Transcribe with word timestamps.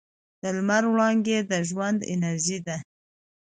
د 0.41 0.43
لمر 0.55 0.83
وړانګې 0.91 1.37
د 1.49 1.51
ژوند 1.69 1.99
انرژي 2.13 2.59
ده. 2.67 2.77